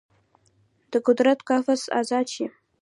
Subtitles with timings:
[0.91, 2.45] د قدرت قفس ازاد شي